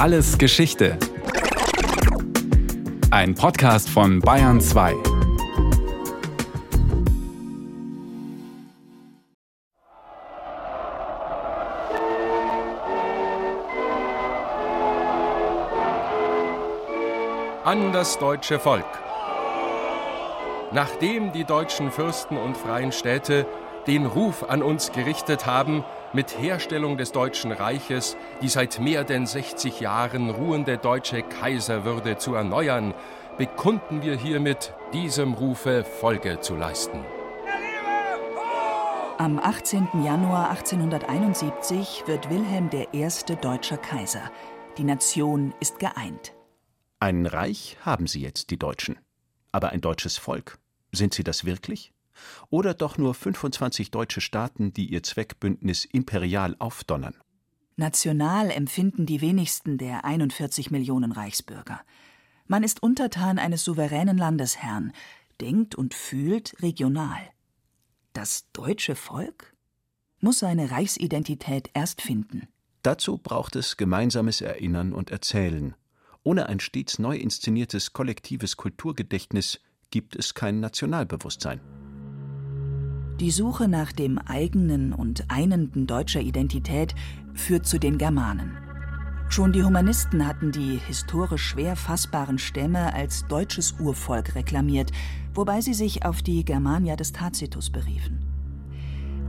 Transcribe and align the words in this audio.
Alles 0.00 0.38
Geschichte. 0.38 0.96
Ein 3.10 3.34
Podcast 3.34 3.90
von 3.90 4.20
Bayern 4.20 4.58
2. 4.58 4.94
An 17.64 17.92
das 17.92 18.18
deutsche 18.18 18.58
Volk. 18.58 18.86
Nachdem 20.72 21.32
die 21.32 21.44
deutschen 21.44 21.92
Fürsten 21.92 22.38
und 22.38 22.56
freien 22.56 22.92
Städte 22.92 23.44
den 23.86 24.06
Ruf 24.06 24.48
an 24.48 24.62
uns 24.62 24.92
gerichtet 24.92 25.44
haben, 25.44 25.84
mit 26.12 26.38
Herstellung 26.38 26.96
des 26.96 27.12
Deutschen 27.12 27.52
Reiches 27.52 28.16
die 28.42 28.48
seit 28.48 28.80
mehr 28.80 29.04
denn 29.04 29.26
60 29.26 29.80
Jahren 29.80 30.30
ruhende 30.30 30.78
deutsche 30.78 31.22
Kaiserwürde 31.22 32.18
zu 32.18 32.34
erneuern, 32.34 32.94
bekunden 33.38 34.02
wir 34.02 34.16
hiermit 34.16 34.74
diesem 34.92 35.34
Rufe 35.34 35.84
Folge 35.84 36.40
zu 36.40 36.56
leisten. 36.56 37.04
Am 39.18 39.38
18. 39.38 39.88
Januar 40.02 40.48
1871 40.50 42.04
wird 42.06 42.30
Wilhelm 42.30 42.70
I. 42.72 43.06
deutscher 43.40 43.76
Kaiser. 43.76 44.30
Die 44.78 44.84
Nation 44.84 45.52
ist 45.60 45.78
geeint. 45.78 46.32
Ein 47.00 47.26
Reich 47.26 47.76
haben 47.82 48.06
sie 48.06 48.22
jetzt, 48.22 48.50
die 48.50 48.58
Deutschen. 48.58 48.98
Aber 49.52 49.70
ein 49.70 49.80
deutsches 49.80 50.16
Volk, 50.16 50.58
sind 50.92 51.12
sie 51.12 51.24
das 51.24 51.44
wirklich? 51.44 51.92
Oder 52.48 52.74
doch 52.74 52.98
nur 52.98 53.14
25 53.14 53.90
deutsche 53.90 54.20
Staaten, 54.20 54.72
die 54.72 54.86
ihr 54.86 55.02
Zweckbündnis 55.02 55.84
imperial 55.84 56.56
aufdonnern? 56.58 57.14
National 57.76 58.50
empfinden 58.50 59.06
die 59.06 59.20
wenigsten 59.20 59.78
der 59.78 60.04
41 60.04 60.70
Millionen 60.70 61.12
Reichsbürger. 61.12 61.80
Man 62.46 62.62
ist 62.62 62.82
untertan 62.82 63.38
eines 63.38 63.64
souveränen 63.64 64.18
Landesherrn, 64.18 64.92
denkt 65.40 65.74
und 65.74 65.94
fühlt 65.94 66.60
regional. 66.60 67.20
Das 68.12 68.50
deutsche 68.52 68.96
Volk 68.96 69.54
muss 70.20 70.40
seine 70.40 70.70
Reichsidentität 70.70 71.70
erst 71.74 72.02
finden. 72.02 72.48
Dazu 72.82 73.18
braucht 73.18 73.56
es 73.56 73.76
gemeinsames 73.76 74.40
Erinnern 74.40 74.92
und 74.92 75.10
Erzählen. 75.10 75.74
Ohne 76.22 76.48
ein 76.48 76.60
stets 76.60 76.98
neu 76.98 77.16
inszeniertes 77.16 77.92
kollektives 77.92 78.56
Kulturgedächtnis 78.56 79.60
gibt 79.90 80.16
es 80.16 80.34
kein 80.34 80.60
Nationalbewusstsein. 80.60 81.60
Die 83.20 83.30
Suche 83.30 83.68
nach 83.68 83.92
dem 83.92 84.16
eigenen 84.16 84.94
und 84.94 85.26
einenden 85.28 85.86
deutscher 85.86 86.22
Identität 86.22 86.94
führt 87.34 87.66
zu 87.66 87.78
den 87.78 87.98
Germanen. 87.98 88.56
Schon 89.28 89.52
die 89.52 89.62
Humanisten 89.62 90.26
hatten 90.26 90.52
die 90.52 90.78
historisch 90.86 91.42
schwer 91.42 91.76
fassbaren 91.76 92.38
Stämme 92.38 92.94
als 92.94 93.26
deutsches 93.28 93.74
Urvolk 93.78 94.34
reklamiert, 94.34 94.90
wobei 95.34 95.60
sie 95.60 95.74
sich 95.74 96.06
auf 96.06 96.22
die 96.22 96.46
Germania 96.46 96.96
des 96.96 97.12
Tacitus 97.12 97.68
beriefen. 97.68 98.24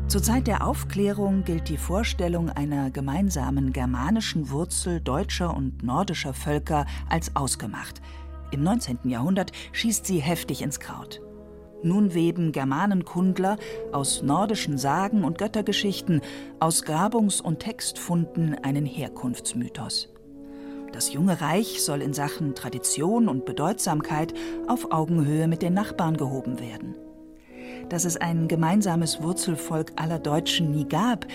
Zur 0.07 0.23
Zeit 0.23 0.47
der 0.47 0.65
Aufklärung 0.65 1.43
gilt 1.43 1.67
die 1.67 1.77
Vorstellung 1.77 2.49
einer 2.49 2.91
gemeinsamen 2.91 3.73
germanischen 3.73 4.51
Wurzel 4.51 5.01
deutscher 5.01 5.53
und 5.53 5.83
nordischer 5.83 6.33
Völker 6.33 6.85
als 7.09 7.35
ausgemacht. 7.35 8.01
Im 8.51 8.63
19. 8.63 8.99
Jahrhundert 9.09 9.51
schießt 9.73 10.05
sie 10.05 10.19
heftig 10.19 10.61
ins 10.61 10.79
Kraut. 10.79 11.21
Nun 11.83 12.13
weben 12.13 12.51
Germanenkundler 12.51 13.57
aus 13.91 14.21
nordischen 14.21 14.77
Sagen 14.77 15.23
und 15.23 15.37
Göttergeschichten, 15.37 16.21
aus 16.59 16.83
Grabungs- 16.83 17.41
und 17.41 17.59
Textfunden 17.59 18.55
einen 18.63 18.85
Herkunftsmythos. 18.85 20.09
Das 20.91 21.13
junge 21.13 21.41
Reich 21.41 21.83
soll 21.83 22.01
in 22.01 22.13
Sachen 22.13 22.53
Tradition 22.53 23.29
und 23.29 23.45
Bedeutsamkeit 23.45 24.33
auf 24.67 24.91
Augenhöhe 24.91 25.47
mit 25.47 25.61
den 25.61 25.73
Nachbarn 25.73 26.17
gehoben 26.17 26.59
werden. 26.59 26.95
Dass 27.89 28.05
es 28.05 28.17
ein 28.17 28.47
gemeinsames 28.47 29.23
Wurzelvolk 29.23 29.93
aller 29.95 30.19
Deutschen 30.19 30.71
nie 30.71 30.87
gab, 30.87 31.25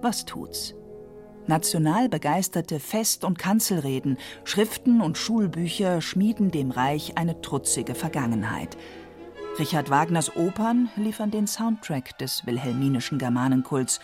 was 0.00 0.24
tut's? 0.24 0.74
National 1.46 2.08
begeisterte 2.08 2.78
Fest- 2.78 3.24
und 3.24 3.38
Kanzelreden, 3.38 4.18
Schriften 4.44 5.00
und 5.00 5.18
Schulbücher 5.18 6.00
schmieden 6.00 6.50
dem 6.50 6.70
Reich 6.70 7.18
eine 7.18 7.40
trutzige 7.42 7.94
Vergangenheit– 7.94 8.78
Richard 9.58 9.90
Wagners 9.90 10.34
Opern 10.36 10.88
liefern 10.96 11.30
den 11.30 11.46
Soundtrack 11.46 12.16
des 12.18 12.46
wilhelminischen 12.46 13.18
Germanenkults. 13.18 14.00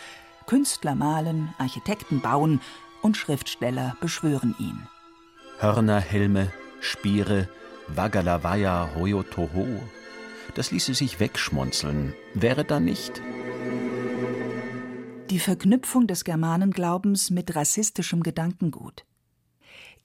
Künstler 0.46 0.94
malen, 0.94 1.54
Architekten 1.58 2.20
bauen 2.20 2.60
und 3.02 3.16
Schriftsteller 3.16 3.96
beschwören 4.00 4.54
ihn. 4.58 4.86
Hörner, 5.58 6.00
Helme, 6.00 6.52
Spiere, 6.80 7.48
Wagalavaya, 7.88 8.90
Hoyotoho. 8.96 9.66
Das 10.54 10.70
ließe 10.70 10.94
sich 10.94 11.20
wegschmunzeln. 11.20 12.14
Wäre 12.34 12.64
da 12.64 12.80
nicht? 12.80 13.22
Die 15.30 15.38
Verknüpfung 15.38 16.06
des 16.06 16.24
Germanenglaubens 16.24 17.30
mit 17.30 17.56
rassistischem 17.56 18.22
Gedankengut. 18.22 19.04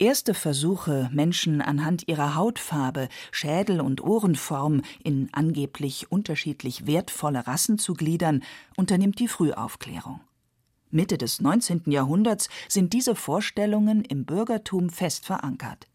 Erste 0.01 0.33
Versuche, 0.33 1.11
Menschen 1.13 1.61
anhand 1.61 2.07
ihrer 2.07 2.33
Hautfarbe, 2.33 3.07
Schädel- 3.31 3.81
und 3.81 4.01
Ohrenform 4.01 4.81
in 5.03 5.29
angeblich 5.31 6.11
unterschiedlich 6.11 6.87
wertvolle 6.87 7.45
Rassen 7.45 7.77
zu 7.77 7.93
gliedern, 7.93 8.41
unternimmt 8.75 9.19
die 9.19 9.27
Frühaufklärung. 9.27 10.19
Mitte 10.89 11.19
des 11.19 11.39
19. 11.39 11.83
Jahrhunderts 11.85 12.49
sind 12.67 12.93
diese 12.93 13.13
Vorstellungen 13.13 14.03
im 14.03 14.25
Bürgertum 14.25 14.89
fest 14.89 15.27
verankert. 15.27 15.87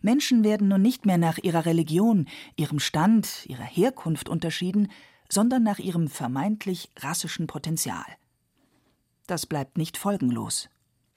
Menschen 0.00 0.42
werden 0.42 0.68
nun 0.68 0.80
nicht 0.80 1.04
mehr 1.04 1.18
nach 1.18 1.36
ihrer 1.36 1.66
Religion, 1.66 2.26
ihrem 2.56 2.78
Stand, 2.78 3.44
ihrer 3.44 3.62
Herkunft 3.62 4.30
unterschieden, 4.30 4.90
sondern 5.28 5.62
nach 5.62 5.80
ihrem 5.80 6.08
vermeintlich 6.08 6.90
rassischen 6.98 7.46
Potenzial. 7.46 8.06
Das 9.26 9.44
bleibt 9.44 9.76
nicht 9.76 9.98
folgenlos. 9.98 10.70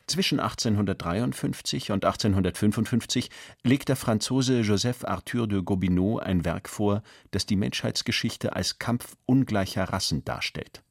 Zwischen 0.07 0.39
1853 0.39 1.91
und 1.91 2.05
1855 2.05 3.29
legt 3.63 3.89
der 3.89 3.95
Franzose 3.95 4.61
Joseph 4.61 5.03
Arthur 5.03 5.47
de 5.47 5.61
Gobineau 5.63 6.19
ein 6.19 6.45
Werk 6.45 6.69
vor, 6.69 7.01
das 7.31 7.45
die 7.45 7.55
Menschheitsgeschichte 7.55 8.55
als 8.55 8.77
Kampf 8.77 9.15
ungleicher 9.25 9.85
Rassen 9.85 10.23
darstellt. 10.23 10.83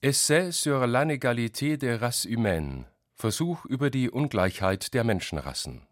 Essai 0.00 0.52
sur 0.52 0.86
l'inégalité 0.86 1.76
des 1.76 2.00
races 2.00 2.24
humaines 2.24 2.86
Versuch 3.14 3.66
über 3.66 3.90
die 3.90 4.08
Ungleichheit 4.08 4.94
der 4.94 5.04
Menschenrassen. 5.04 5.82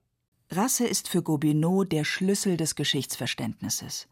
Rasse 0.50 0.86
ist 0.86 1.08
für 1.08 1.22
Gobineau 1.22 1.84
der 1.84 2.04
Schlüssel 2.04 2.56
des 2.56 2.74
Geschichtsverständnisses. 2.74 4.08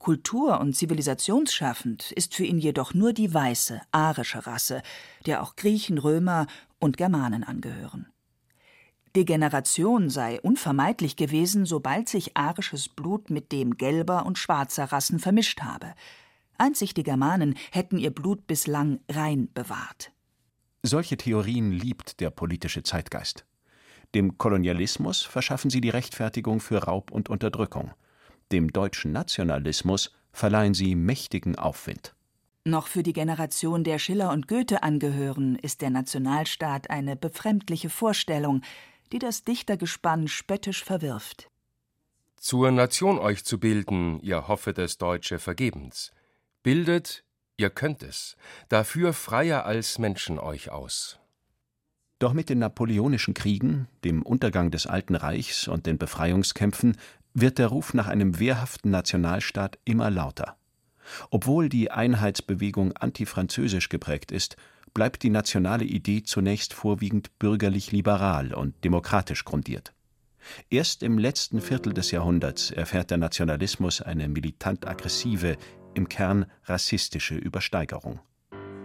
Kultur- 0.00 0.60
und 0.60 0.74
zivilisationsschaffend 0.74 2.10
ist 2.12 2.34
für 2.34 2.44
ihn 2.44 2.58
jedoch 2.58 2.94
nur 2.94 3.12
die 3.12 3.32
weiße, 3.32 3.82
arische 3.92 4.46
Rasse, 4.46 4.82
der 5.26 5.42
auch 5.42 5.56
Griechen, 5.56 5.98
Römer 5.98 6.46
und 6.78 6.96
Germanen 6.96 7.44
angehören. 7.44 8.06
Degeneration 9.14 10.08
sei 10.08 10.40
unvermeidlich 10.40 11.16
gewesen, 11.16 11.66
sobald 11.66 12.08
sich 12.08 12.34
arisches 12.34 12.88
Blut 12.88 13.28
mit 13.28 13.52
dem 13.52 13.76
gelber 13.76 14.24
und 14.24 14.38
schwarzer 14.38 14.84
Rassen 14.84 15.18
vermischt 15.18 15.60
habe. 15.60 15.92
Einzig 16.56 16.94
die 16.94 17.02
Germanen 17.02 17.54
hätten 17.70 17.98
ihr 17.98 18.10
Blut 18.10 18.46
bislang 18.46 19.00
rein 19.10 19.50
bewahrt. 19.52 20.12
Solche 20.82 21.18
Theorien 21.18 21.72
liebt 21.72 22.20
der 22.20 22.30
politische 22.30 22.82
Zeitgeist. 22.82 23.44
Dem 24.14 24.38
Kolonialismus 24.38 25.20
verschaffen 25.20 25.68
sie 25.68 25.82
die 25.82 25.90
Rechtfertigung 25.90 26.60
für 26.60 26.84
Raub 26.84 27.10
und 27.10 27.28
Unterdrückung 27.28 27.92
dem 28.52 28.72
deutschen 28.72 29.12
Nationalismus 29.12 30.12
verleihen 30.32 30.74
sie 30.74 30.94
mächtigen 30.94 31.56
Aufwind. 31.56 32.14
Noch 32.64 32.88
für 32.88 33.02
die 33.02 33.14
Generation 33.14 33.84
der 33.84 33.98
Schiller 33.98 34.30
und 34.30 34.46
Goethe 34.46 34.82
angehören, 34.82 35.56
ist 35.56 35.80
der 35.80 35.90
Nationalstaat 35.90 36.90
eine 36.90 37.16
befremdliche 37.16 37.88
Vorstellung, 37.88 38.62
die 39.12 39.18
das 39.18 39.44
Dichtergespann 39.44 40.28
spöttisch 40.28 40.84
verwirft. 40.84 41.50
Zur 42.36 42.70
Nation 42.70 43.18
euch 43.18 43.44
zu 43.44 43.58
bilden, 43.58 44.20
ihr 44.20 44.48
hoffet 44.48 44.78
es 44.78 44.98
Deutsche 44.98 45.38
vergebens. 45.38 46.12
Bildet, 46.62 47.24
ihr 47.56 47.70
könnt 47.70 48.02
es, 48.02 48.36
dafür 48.68 49.12
freier 49.12 49.64
als 49.64 49.98
Menschen 49.98 50.38
euch 50.38 50.70
aus. 50.70 51.18
Doch 52.18 52.34
mit 52.34 52.50
den 52.50 52.58
napoleonischen 52.58 53.32
Kriegen, 53.32 53.88
dem 54.04 54.22
Untergang 54.22 54.70
des 54.70 54.86
Alten 54.86 55.14
Reichs 55.14 55.68
und 55.68 55.86
den 55.86 55.96
Befreiungskämpfen 55.96 56.98
wird 57.34 57.58
der 57.58 57.68
Ruf 57.68 57.94
nach 57.94 58.08
einem 58.08 58.38
wehrhaften 58.38 58.90
Nationalstaat 58.90 59.78
immer 59.84 60.10
lauter. 60.10 60.56
Obwohl 61.30 61.68
die 61.68 61.90
Einheitsbewegung 61.90 62.92
antifranzösisch 62.96 63.88
geprägt 63.88 64.32
ist, 64.32 64.56
bleibt 64.94 65.22
die 65.22 65.30
nationale 65.30 65.84
Idee 65.84 66.22
zunächst 66.22 66.74
vorwiegend 66.74 67.38
bürgerlich-liberal 67.38 68.54
und 68.54 68.84
demokratisch 68.84 69.44
grundiert. 69.44 69.92
Erst 70.70 71.02
im 71.02 71.18
letzten 71.18 71.60
Viertel 71.60 71.92
des 71.92 72.10
Jahrhunderts 72.10 72.70
erfährt 72.70 73.10
der 73.10 73.18
Nationalismus 73.18 74.00
eine 74.00 74.28
militant-aggressive, 74.28 75.56
im 75.94 76.08
Kern 76.08 76.46
rassistische 76.64 77.34
Übersteigerung. 77.34 78.20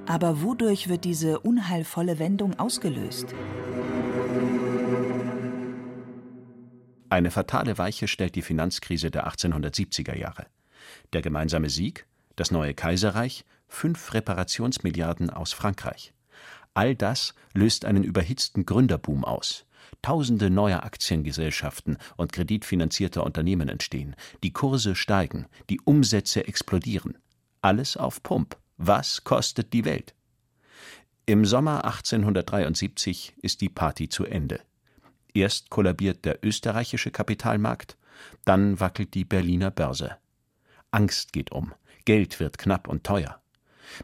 Aber 0.07 0.41
wodurch 0.41 0.88
wird 0.89 1.03
diese 1.03 1.39
unheilvolle 1.39 2.19
Wendung 2.19 2.59
ausgelöst? 2.59 3.33
Eine 7.15 7.31
fatale 7.31 7.77
Weiche 7.77 8.09
stellt 8.09 8.35
die 8.35 8.41
Finanzkrise 8.41 9.09
der 9.09 9.25
1870er 9.25 10.17
Jahre. 10.17 10.47
Der 11.13 11.21
gemeinsame 11.21 11.69
Sieg, 11.69 12.06
das 12.35 12.51
neue 12.51 12.73
Kaiserreich, 12.73 13.45
fünf 13.69 14.13
Reparationsmilliarden 14.13 15.29
aus 15.29 15.53
Frankreich. 15.53 16.13
All 16.73 16.94
das 16.94 17.33
löst 17.53 17.85
einen 17.85 18.03
überhitzten 18.03 18.65
Gründerboom 18.65 19.23
aus. 19.23 19.65
Tausende 20.01 20.50
neuer 20.50 20.83
Aktiengesellschaften 20.83 22.00
und 22.17 22.33
kreditfinanzierter 22.33 23.23
Unternehmen 23.23 23.69
entstehen. 23.69 24.17
Die 24.44 24.51
Kurse 24.51 24.94
steigen, 24.94 25.45
die 25.69 25.79
Umsätze 25.79 26.45
explodieren. 26.45 27.17
Alles 27.62 27.95
auf 27.95 28.23
Pump. 28.23 28.57
Was 28.75 29.23
kostet 29.23 29.71
die 29.71 29.85
Welt? 29.85 30.15
Im 31.25 31.45
Sommer 31.45 31.85
1873 31.85 33.35
ist 33.41 33.62
die 33.62 33.69
Party 33.69 34.09
zu 34.09 34.25
Ende. 34.25 34.59
Erst 35.36 35.70
kollabiert 35.70 36.24
der 36.24 36.40
österreichische 36.44 37.12
Kapitalmarkt, 37.12 37.98
dann 38.46 38.80
wackelt 38.80 39.14
die 39.14 39.26
Berliner 39.26 39.70
Börse. 39.70 40.16
Angst 40.92 41.34
geht 41.34 41.52
um, 41.52 41.74
Geld 42.06 42.40
wird 42.40 42.58
knapp 42.58 42.88
und 42.88 43.04
teuer. 43.04 43.42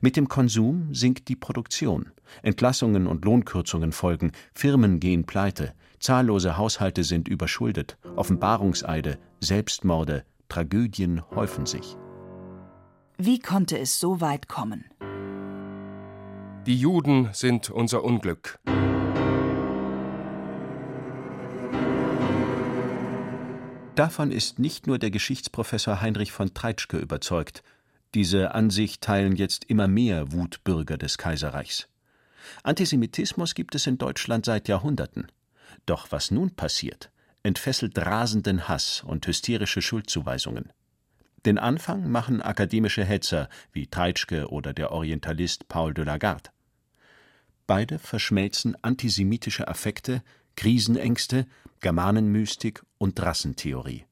Mit 0.02 0.18
dem 0.18 0.28
Konsum 0.28 0.94
sinkt 0.94 1.30
die 1.30 1.38
Produktion. 1.38 2.12
Entlassungen 2.44 3.08
und 3.08 3.24
Lohnkürzungen 3.24 3.94
folgen, 3.94 4.34
Firmen 4.54 5.00
gehen 5.00 5.26
pleite, 5.26 5.74
zahllose 6.00 6.58
Haushalte 6.58 7.06
sind 7.06 7.30
überschuldet, 7.30 7.98
Offenbarungseide, 8.18 9.18
Selbstmorde, 9.40 10.26
Tragödien 10.50 11.22
häufen 11.32 11.66
sich. 11.66 11.96
Wie 13.18 13.40
konnte 13.40 13.80
es 13.80 14.00
so 14.00 14.20
weit 14.20 14.50
kommen? 14.50 14.84
Die 16.66 16.78
Juden 16.78 17.30
sind 17.32 17.70
unser 17.70 18.04
Unglück. 18.04 18.60
Davon 24.02 24.32
ist 24.32 24.58
nicht 24.58 24.88
nur 24.88 24.98
der 24.98 25.12
Geschichtsprofessor 25.12 26.02
Heinrich 26.02 26.32
von 26.32 26.56
Treitschke 26.56 26.98
überzeugt. 26.98 27.62
Diese 28.16 28.56
Ansicht 28.56 29.04
teilen 29.04 29.36
jetzt 29.36 29.66
immer 29.66 29.88
mehr 29.88 30.32
Wutbürger 30.32 30.98
des 30.98 31.20
Kaiserreichs. 31.20 31.88
Antisemitismus 32.64 33.54
gibt 33.54 33.76
es 33.76 33.86
in 33.86 34.00
Deutschland 34.00 34.46
seit 34.46 34.68
Jahrhunderten. 34.68 35.28
Doch 35.86 36.08
was 36.10 36.32
nun 36.32 36.50
passiert, 36.56 37.12
entfesselt 37.44 37.96
rasenden 38.00 38.68
Hass 38.68 39.04
und 39.06 39.28
hysterische 39.28 39.84
Schuldzuweisungen. 39.84 40.74
Den 41.46 41.60
Anfang 41.60 42.10
machen 42.10 42.42
akademische 42.42 43.06
Hetzer 43.06 43.50
wie 43.72 43.86
Treitschke 43.86 44.50
oder 44.50 44.74
der 44.74 44.92
Orientalist 44.92 45.68
Paul 45.68 45.94
de 45.94 46.06
Lagarde. 46.06 46.50
Beide 47.68 48.00
verschmelzen 48.00 48.76
antisemitische 48.84 49.68
Affekte, 49.68 50.24
Krisenängste, 50.56 51.46
Germanenmystik 51.82 52.84
und 52.98 53.20
Rassentheorie. 53.22 54.06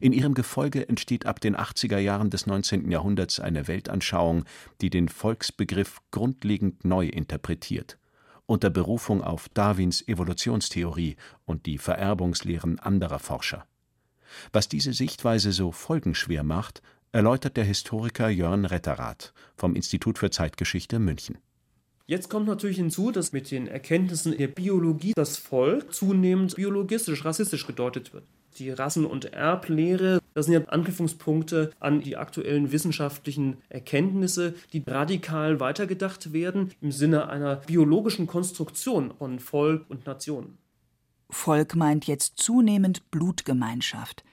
In 0.00 0.12
ihrem 0.12 0.34
Gefolge 0.34 0.88
entsteht 0.88 1.26
ab 1.26 1.40
den 1.40 1.56
80er 1.56 1.98
Jahren 1.98 2.30
des 2.30 2.46
19. 2.46 2.90
Jahrhunderts 2.90 3.40
eine 3.40 3.66
Weltanschauung, 3.66 4.44
die 4.80 4.90
den 4.90 5.08
Volksbegriff 5.08 5.98
grundlegend 6.10 6.84
neu 6.84 7.06
interpretiert, 7.06 7.98
unter 8.46 8.70
Berufung 8.70 9.22
auf 9.22 9.48
Darwins 9.48 10.06
Evolutionstheorie 10.06 11.16
und 11.44 11.66
die 11.66 11.78
Vererbungslehren 11.78 12.78
anderer 12.78 13.18
Forscher. 13.18 13.66
Was 14.52 14.68
diese 14.68 14.92
Sichtweise 14.92 15.52
so 15.52 15.72
folgenschwer 15.72 16.42
macht, 16.42 16.82
erläutert 17.12 17.56
der 17.56 17.64
Historiker 17.64 18.28
Jörn 18.28 18.64
Retterath 18.64 19.32
vom 19.56 19.74
Institut 19.74 20.18
für 20.18 20.30
Zeitgeschichte 20.30 20.98
München. 20.98 21.38
Jetzt 22.10 22.30
kommt 22.30 22.46
natürlich 22.46 22.78
hinzu, 22.78 23.10
dass 23.10 23.32
mit 23.32 23.50
den 23.50 23.68
Erkenntnissen 23.68 24.34
der 24.34 24.48
Biologie 24.48 25.12
das 25.14 25.36
Volk 25.36 25.92
zunehmend 25.92 26.56
biologistisch, 26.56 27.22
rassistisch 27.22 27.66
gedeutet 27.66 28.14
wird. 28.14 28.24
Die 28.56 28.70
Rassen- 28.70 29.04
und 29.04 29.26
Erblehre, 29.34 30.18
das 30.32 30.46
sind 30.46 30.54
ja 30.54 30.64
Anknüpfungspunkte 30.68 31.70
an 31.80 32.00
die 32.00 32.16
aktuellen 32.16 32.72
wissenschaftlichen 32.72 33.58
Erkenntnisse, 33.68 34.54
die 34.72 34.82
radikal 34.86 35.60
weitergedacht 35.60 36.32
werden 36.32 36.72
im 36.80 36.92
Sinne 36.92 37.28
einer 37.28 37.56
biologischen 37.56 38.26
Konstruktion 38.26 39.12
von 39.18 39.38
Volk 39.38 39.84
und 39.90 40.06
Nation. 40.06 40.56
Volk 41.28 41.76
meint 41.76 42.06
jetzt 42.06 42.38
zunehmend 42.38 43.10
Blutgemeinschaft, 43.10 44.24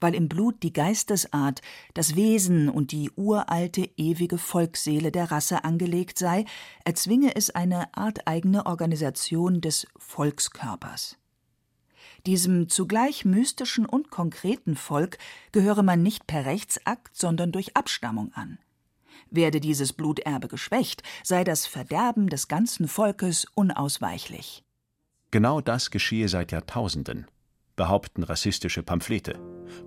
weil 0.00 0.14
im 0.14 0.28
Blut 0.28 0.62
die 0.62 0.72
Geistesart, 0.72 1.60
das 1.94 2.16
Wesen 2.16 2.68
und 2.68 2.92
die 2.92 3.10
uralte, 3.16 3.88
ewige 3.96 4.38
Volksseele 4.38 5.10
der 5.10 5.30
Rasse 5.30 5.64
angelegt 5.64 6.18
sei, 6.18 6.44
erzwinge 6.84 7.34
es 7.36 7.50
eine 7.50 7.94
arteigene 7.96 8.66
Organisation 8.66 9.60
des 9.60 9.86
Volkskörpers. 9.96 11.16
Diesem 12.26 12.68
zugleich 12.68 13.24
mystischen 13.24 13.86
und 13.86 14.10
konkreten 14.10 14.76
Volk 14.76 15.18
gehöre 15.52 15.82
man 15.82 16.02
nicht 16.02 16.26
per 16.26 16.46
Rechtsakt, 16.46 17.16
sondern 17.16 17.52
durch 17.52 17.76
Abstammung 17.76 18.32
an. 18.34 18.58
Werde 19.30 19.60
dieses 19.60 19.92
Bluterbe 19.92 20.48
geschwächt, 20.48 21.02
sei 21.22 21.44
das 21.44 21.66
Verderben 21.66 22.28
des 22.28 22.48
ganzen 22.48 22.88
Volkes 22.88 23.46
unausweichlich. 23.54 24.64
Genau 25.30 25.60
das 25.60 25.90
geschehe 25.90 26.28
seit 26.28 26.52
Jahrtausenden, 26.52 27.26
behaupten 27.78 28.24
rassistische 28.24 28.82
Pamphlete. 28.82 29.38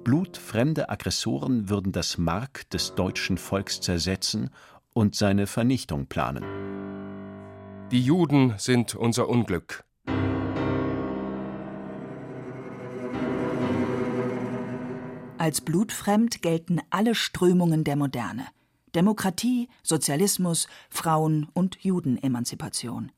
Blutfremde 0.03 0.89
Aggressoren 0.89 1.69
würden 1.69 1.91
das 1.91 2.17
Mark 2.17 2.67
des 2.71 2.95
deutschen 2.95 3.38
Volks 3.38 3.81
zersetzen 3.81 4.49
und 4.93 5.15
seine 5.15 5.45
Vernichtung 5.45 6.07
planen. 6.07 6.43
Die 7.91 8.01
Juden 8.01 8.55
sind 8.57 8.95
unser 8.95 9.29
Unglück. 9.29 9.83
Als 15.37 15.61
blutfremd 15.61 16.41
gelten 16.41 16.79
alle 16.91 17.13
Strömungen 17.13 17.83
der 17.83 17.97
Moderne. 17.97 18.47
Demokratie, 18.95 19.69
Sozialismus, 19.83 20.67
Frauen- 20.89 21.47
und 21.53 21.77
Judenemanzipation. 21.83 23.11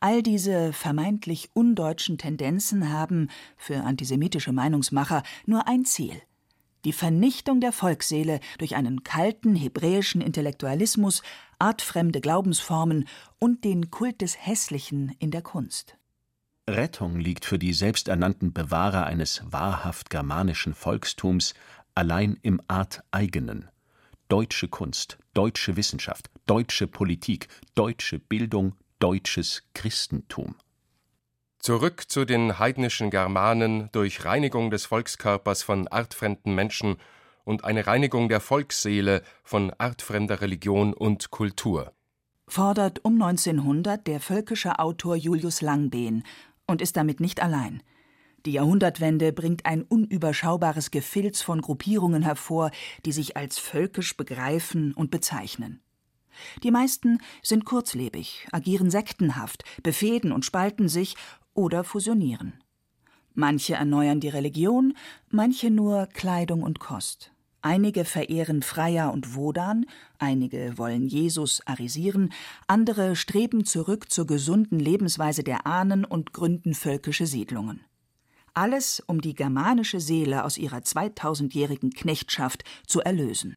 All 0.00 0.22
diese 0.22 0.72
vermeintlich 0.72 1.50
undeutschen 1.54 2.18
Tendenzen 2.18 2.90
haben, 2.92 3.28
für 3.56 3.82
antisemitische 3.82 4.52
Meinungsmacher, 4.52 5.22
nur 5.46 5.68
ein 5.68 5.84
Ziel 5.84 6.20
die 6.84 6.92
Vernichtung 6.92 7.60
der 7.60 7.72
Volksseele 7.72 8.40
durch 8.58 8.74
einen 8.74 9.04
kalten 9.04 9.54
hebräischen 9.54 10.20
Intellektualismus, 10.20 11.22
artfremde 11.58 12.20
Glaubensformen 12.20 13.06
und 13.38 13.64
den 13.64 13.90
Kult 13.90 14.20
des 14.20 14.36
Hässlichen 14.44 15.14
in 15.18 15.30
der 15.30 15.42
Kunst. 15.42 15.96
Rettung 16.68 17.18
liegt 17.18 17.44
für 17.44 17.58
die 17.58 17.72
selbsternannten 17.72 18.52
Bewahrer 18.52 19.06
eines 19.06 19.42
wahrhaft 19.46 20.10
germanischen 20.10 20.74
Volkstums 20.74 21.54
allein 21.94 22.38
im 22.42 22.60
Arteigenen. 22.68 23.68
Deutsche 24.28 24.68
Kunst, 24.68 25.18
deutsche 25.34 25.76
Wissenschaft, 25.76 26.30
deutsche 26.46 26.86
Politik, 26.86 27.48
deutsche 27.74 28.18
Bildung, 28.18 28.74
deutsches 29.02 29.64
Christentum. 29.74 30.54
Zurück 31.58 32.04
zu 32.08 32.24
den 32.24 32.60
heidnischen 32.60 33.10
Germanen 33.10 33.88
durch 33.90 34.24
Reinigung 34.24 34.70
des 34.70 34.86
Volkskörpers 34.86 35.64
von 35.64 35.88
artfremden 35.88 36.54
Menschen 36.54 36.96
und 37.42 37.64
eine 37.64 37.88
Reinigung 37.88 38.28
der 38.28 38.38
Volksseele 38.38 39.22
von 39.42 39.72
artfremder 39.76 40.40
Religion 40.40 40.94
und 40.94 41.32
Kultur. 41.32 41.92
Fordert 42.46 43.04
um 43.04 43.20
1900 43.20 44.06
der 44.06 44.20
völkische 44.20 44.78
Autor 44.78 45.16
Julius 45.16 45.62
Langbehn 45.62 46.22
und 46.68 46.80
ist 46.80 46.96
damit 46.96 47.18
nicht 47.18 47.42
allein. 47.42 47.82
Die 48.46 48.52
Jahrhundertwende 48.52 49.32
bringt 49.32 49.66
ein 49.66 49.82
unüberschaubares 49.82 50.92
Gefilz 50.92 51.42
von 51.42 51.60
Gruppierungen 51.60 52.22
hervor, 52.22 52.70
die 53.04 53.12
sich 53.12 53.36
als 53.36 53.58
völkisch 53.58 54.16
begreifen 54.16 54.94
und 54.94 55.10
bezeichnen. 55.10 55.80
Die 56.62 56.70
meisten 56.70 57.18
sind 57.42 57.64
kurzlebig, 57.64 58.46
agieren 58.52 58.90
sektenhaft, 58.90 59.64
befehden 59.82 60.32
und 60.32 60.44
spalten 60.44 60.88
sich 60.88 61.16
oder 61.54 61.84
fusionieren. 61.84 62.62
Manche 63.34 63.74
erneuern 63.74 64.20
die 64.20 64.28
Religion, 64.28 64.94
manche 65.30 65.70
nur 65.70 66.06
Kleidung 66.06 66.62
und 66.62 66.80
Kost. 66.80 67.32
Einige 67.64 68.04
verehren 68.04 68.62
Freier 68.62 69.12
und 69.12 69.36
Wodan, 69.36 69.86
einige 70.18 70.76
wollen 70.78 71.06
Jesus 71.06 71.64
arisieren, 71.64 72.32
andere 72.66 73.14
streben 73.14 73.64
zurück 73.64 74.10
zur 74.10 74.26
gesunden 74.26 74.80
Lebensweise 74.80 75.44
der 75.44 75.64
Ahnen 75.64 76.04
und 76.04 76.32
gründen 76.32 76.74
völkische 76.74 77.26
Siedlungen. 77.26 77.80
Alles, 78.52 79.00
um 79.06 79.20
die 79.20 79.34
germanische 79.34 80.00
Seele 80.00 80.44
aus 80.44 80.58
ihrer 80.58 80.82
zweitausendjährigen 80.82 81.90
Knechtschaft 81.90 82.64
zu 82.86 83.00
erlösen. 83.00 83.54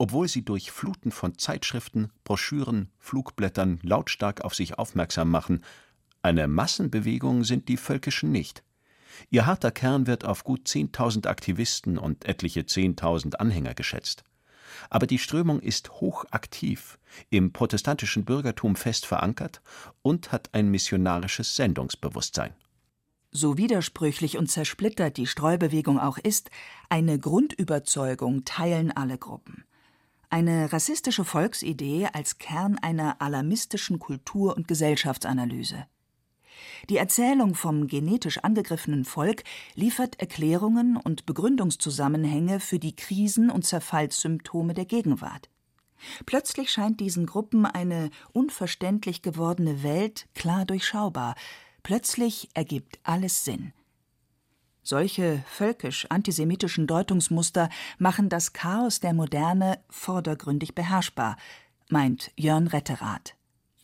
Obwohl 0.00 0.28
sie 0.28 0.42
durch 0.42 0.70
Fluten 0.70 1.12
von 1.12 1.36
Zeitschriften, 1.36 2.10
Broschüren, 2.24 2.88
Flugblättern 2.98 3.80
lautstark 3.82 4.40
auf 4.40 4.54
sich 4.54 4.78
aufmerksam 4.78 5.30
machen, 5.30 5.62
eine 6.22 6.48
Massenbewegung 6.48 7.44
sind 7.44 7.68
die 7.68 7.76
Völkischen 7.76 8.32
nicht. 8.32 8.64
Ihr 9.28 9.44
harter 9.44 9.70
Kern 9.70 10.06
wird 10.06 10.24
auf 10.24 10.42
gut 10.42 10.66
10.000 10.66 11.26
Aktivisten 11.26 11.98
und 11.98 12.24
etliche 12.24 12.62
10.000 12.62 13.34
Anhänger 13.34 13.74
geschätzt. 13.74 14.24
Aber 14.88 15.06
die 15.06 15.18
Strömung 15.18 15.60
ist 15.60 15.90
hochaktiv, 15.90 16.98
im 17.28 17.52
protestantischen 17.52 18.24
Bürgertum 18.24 18.76
fest 18.76 19.04
verankert 19.04 19.60
und 20.00 20.32
hat 20.32 20.48
ein 20.54 20.70
missionarisches 20.70 21.56
Sendungsbewusstsein. 21.56 22.54
So 23.32 23.58
widersprüchlich 23.58 24.38
und 24.38 24.50
zersplittert 24.50 25.18
die 25.18 25.26
Streubewegung 25.26 26.00
auch 26.00 26.16
ist, 26.16 26.50
eine 26.88 27.18
Grundüberzeugung 27.18 28.46
teilen 28.46 28.92
alle 28.92 29.18
Gruppen. 29.18 29.64
Eine 30.32 30.72
rassistische 30.72 31.24
Volksidee 31.24 32.08
als 32.12 32.38
Kern 32.38 32.78
einer 32.78 33.20
alarmistischen 33.20 33.98
Kultur- 33.98 34.56
und 34.56 34.68
Gesellschaftsanalyse. 34.68 35.86
Die 36.88 36.98
Erzählung 36.98 37.56
vom 37.56 37.88
genetisch 37.88 38.38
angegriffenen 38.38 39.04
Volk 39.04 39.42
liefert 39.74 40.20
Erklärungen 40.20 40.96
und 40.96 41.26
Begründungszusammenhänge 41.26 42.60
für 42.60 42.78
die 42.78 42.94
Krisen 42.94 43.50
und 43.50 43.66
Zerfallssymptome 43.66 44.72
der 44.72 44.84
Gegenwart. 44.84 45.50
Plötzlich 46.26 46.70
scheint 46.70 47.00
diesen 47.00 47.26
Gruppen 47.26 47.66
eine 47.66 48.10
unverständlich 48.32 49.22
gewordene 49.22 49.82
Welt 49.82 50.28
klar 50.36 50.64
durchschaubar. 50.64 51.34
Plötzlich 51.82 52.50
ergibt 52.54 53.00
alles 53.02 53.44
Sinn. 53.44 53.72
Solche 54.90 55.44
völkisch-antisemitischen 55.46 56.88
Deutungsmuster 56.88 57.68
machen 58.00 58.28
das 58.28 58.52
Chaos 58.52 58.98
der 58.98 59.14
Moderne 59.14 59.78
vordergründig 59.88 60.74
beherrschbar, 60.74 61.36
meint 61.88 62.32
Jörn 62.34 62.66
Retterath. 62.66 63.36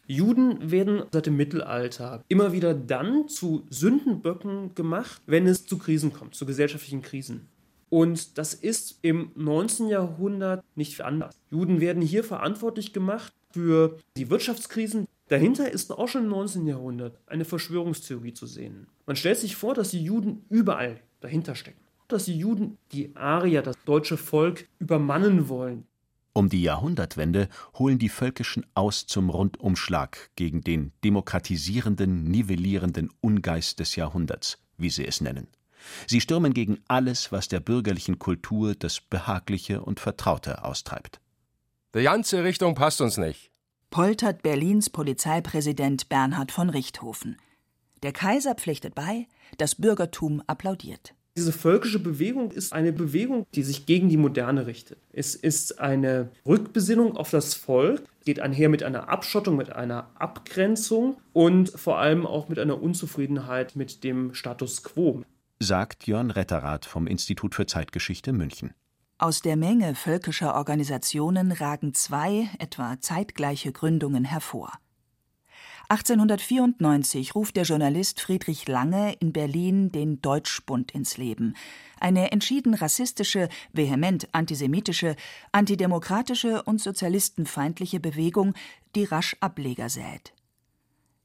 Juden 0.08 0.72
werden 0.72 1.04
seit 1.12 1.26
dem 1.26 1.36
Mittelalter 1.36 2.24
immer 2.26 2.52
wieder 2.52 2.74
dann 2.74 3.28
zu 3.28 3.68
Sündenböcken 3.70 4.74
gemacht, 4.74 5.22
wenn 5.26 5.46
es 5.46 5.64
zu 5.64 5.78
Krisen 5.78 6.12
kommt, 6.12 6.34
zu 6.34 6.44
gesellschaftlichen 6.44 7.02
Krisen. 7.02 7.48
Und 7.88 8.38
das 8.38 8.54
ist 8.54 8.98
im 9.02 9.30
19. 9.36 9.88
Jahrhundert 9.88 10.64
nicht 10.74 11.00
anders. 11.02 11.38
Juden 11.50 11.80
werden 11.80 12.02
hier 12.02 12.24
verantwortlich 12.24 12.92
gemacht 12.92 13.32
für 13.52 13.98
die 14.16 14.28
Wirtschaftskrisen. 14.28 15.06
Dahinter 15.28 15.70
ist 15.70 15.90
auch 15.90 16.08
schon 16.08 16.24
im 16.24 16.30
19. 16.30 16.66
Jahrhundert 16.66 17.18
eine 17.26 17.44
Verschwörungstheorie 17.44 18.34
zu 18.34 18.46
sehen. 18.46 18.86
Man 19.06 19.16
stellt 19.16 19.38
sich 19.38 19.56
vor, 19.56 19.74
dass 19.74 19.90
die 19.90 20.02
Juden 20.02 20.44
überall 20.48 21.00
dahinter 21.20 21.54
stecken. 21.54 21.80
Dass 22.08 22.26
die 22.26 22.38
Juden 22.38 22.78
die 22.92 23.14
Arier, 23.16 23.62
das 23.62 23.76
deutsche 23.84 24.16
Volk, 24.16 24.68
übermannen 24.78 25.48
wollen. 25.48 25.86
Um 26.32 26.50
die 26.50 26.62
Jahrhundertwende 26.62 27.48
holen 27.78 27.98
die 27.98 28.10
Völkischen 28.10 28.66
aus 28.74 29.06
zum 29.06 29.30
Rundumschlag 29.30 30.30
gegen 30.36 30.60
den 30.60 30.92
demokratisierenden, 31.02 32.24
nivellierenden 32.24 33.10
Ungeist 33.22 33.80
des 33.80 33.96
Jahrhunderts, 33.96 34.58
wie 34.76 34.90
sie 34.90 35.06
es 35.06 35.22
nennen. 35.22 35.48
Sie 36.06 36.20
stürmen 36.20 36.54
gegen 36.54 36.78
alles, 36.88 37.32
was 37.32 37.48
der 37.48 37.60
bürgerlichen 37.60 38.18
Kultur 38.18 38.74
das 38.74 39.00
Behagliche 39.00 39.82
und 39.82 40.00
Vertraute 40.00 40.64
austreibt. 40.64 41.20
Die 41.94 42.02
ganze 42.02 42.44
Richtung 42.44 42.74
passt 42.74 43.00
uns 43.00 43.16
nicht, 43.16 43.50
poltert 43.90 44.42
Berlins 44.42 44.90
Polizeipräsident 44.90 46.08
Bernhard 46.08 46.52
von 46.52 46.68
Richthofen. 46.68 47.36
Der 48.02 48.12
Kaiser 48.12 48.54
pflichtet 48.54 48.94
bei, 48.94 49.26
das 49.56 49.74
Bürgertum 49.74 50.42
applaudiert. 50.46 51.14
Diese 51.36 51.52
völkische 51.52 51.98
Bewegung 51.98 52.50
ist 52.50 52.72
eine 52.72 52.92
Bewegung, 52.92 53.46
die 53.54 53.62
sich 53.62 53.84
gegen 53.84 54.08
die 54.08 54.16
Moderne 54.16 54.66
richtet. 54.66 54.98
Es 55.12 55.34
ist 55.34 55.78
eine 55.78 56.30
Rückbesinnung 56.46 57.16
auf 57.16 57.30
das 57.30 57.52
Volk, 57.54 58.04
geht 58.24 58.40
einher 58.40 58.70
mit 58.70 58.82
einer 58.82 59.10
Abschottung, 59.10 59.56
mit 59.56 59.70
einer 59.70 60.10
Abgrenzung 60.14 61.18
und 61.34 61.68
vor 61.68 61.98
allem 61.98 62.26
auch 62.26 62.48
mit 62.48 62.58
einer 62.58 62.82
Unzufriedenheit 62.82 63.76
mit 63.76 64.02
dem 64.02 64.32
Status 64.32 64.82
quo 64.82 65.24
sagt 65.58 66.06
Jörn 66.06 66.30
Retterath 66.30 66.84
vom 66.84 67.06
Institut 67.06 67.54
für 67.54 67.66
Zeitgeschichte 67.66 68.32
München. 68.32 68.74
Aus 69.18 69.40
der 69.40 69.56
Menge 69.56 69.94
völkischer 69.94 70.54
Organisationen 70.54 71.52
ragen 71.52 71.94
zwei 71.94 72.50
etwa 72.58 73.00
zeitgleiche 73.00 73.72
Gründungen 73.72 74.24
hervor. 74.24 74.72
1894 75.88 77.34
ruft 77.34 77.56
der 77.56 77.62
Journalist 77.62 78.20
Friedrich 78.20 78.66
Lange 78.66 79.14
in 79.20 79.32
Berlin 79.32 79.92
den 79.92 80.20
Deutschbund 80.20 80.90
ins 80.90 81.16
Leben, 81.16 81.54
eine 82.00 82.32
entschieden 82.32 82.74
rassistische, 82.74 83.48
vehement 83.72 84.28
antisemitische, 84.32 85.14
antidemokratische 85.52 86.62
und 86.64 86.80
sozialistenfeindliche 86.80 88.00
Bewegung, 88.00 88.54
die 88.96 89.04
rasch 89.04 89.36
Ableger 89.40 89.88
sät. 89.88 90.35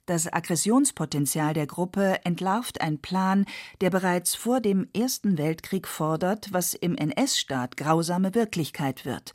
Das 0.05 0.31
Aggressionspotenzial 0.31 1.53
der 1.53 1.67
Gruppe 1.67 2.19
entlarvt 2.25 2.81
ein 2.81 2.99
Plan, 2.99 3.45
der 3.81 3.89
bereits 3.91 4.35
vor 4.35 4.59
dem 4.59 4.87
Ersten 4.95 5.37
Weltkrieg 5.37 5.87
fordert, 5.87 6.51
was 6.51 6.73
im 6.73 6.95
NS-Staat 6.95 7.77
grausame 7.77 8.33
Wirklichkeit 8.33 9.05
wird: 9.05 9.33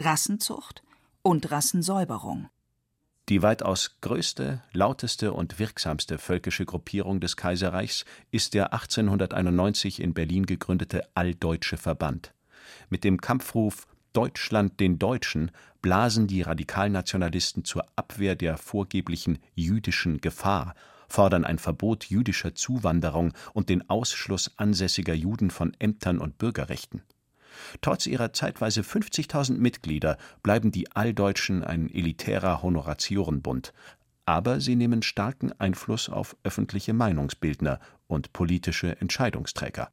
Rassenzucht 0.00 0.82
und 1.22 1.50
Rassensäuberung. 1.50 2.48
Die 3.28 3.42
weitaus 3.42 3.98
größte, 4.00 4.62
lauteste 4.72 5.34
und 5.34 5.58
wirksamste 5.58 6.16
völkische 6.16 6.64
Gruppierung 6.64 7.20
des 7.20 7.36
Kaiserreichs 7.36 8.06
ist 8.30 8.54
der 8.54 8.72
1891 8.72 10.00
in 10.00 10.14
Berlin 10.14 10.46
gegründete 10.46 11.06
Alldeutsche 11.14 11.76
Verband. 11.76 12.32
Mit 12.88 13.04
dem 13.04 13.20
Kampfruf 13.20 13.86
Deutschland 14.12 14.80
den 14.80 14.98
Deutschen 14.98 15.50
blasen 15.82 16.26
die 16.26 16.42
Radikalnationalisten 16.42 17.64
zur 17.64 17.84
Abwehr 17.96 18.34
der 18.34 18.56
vorgeblichen 18.56 19.38
jüdischen 19.54 20.20
Gefahr, 20.20 20.74
fordern 21.08 21.44
ein 21.44 21.58
Verbot 21.58 22.04
jüdischer 22.06 22.54
Zuwanderung 22.54 23.32
und 23.52 23.68
den 23.68 23.88
Ausschluss 23.88 24.52
ansässiger 24.56 25.14
Juden 25.14 25.50
von 25.50 25.72
Ämtern 25.78 26.18
und 26.18 26.38
Bürgerrechten. 26.38 27.02
Trotz 27.80 28.06
ihrer 28.06 28.32
zeitweise 28.32 28.82
50.000 28.82 29.58
Mitglieder 29.58 30.16
bleiben 30.42 30.70
die 30.70 30.92
Alldeutschen 30.92 31.64
ein 31.64 31.90
elitärer 31.90 32.62
Honoratiorenbund, 32.62 33.72
aber 34.26 34.60
sie 34.60 34.76
nehmen 34.76 35.02
starken 35.02 35.52
Einfluss 35.58 36.08
auf 36.08 36.36
öffentliche 36.44 36.92
Meinungsbildner 36.92 37.80
und 38.06 38.32
politische 38.32 39.00
Entscheidungsträger 39.00 39.90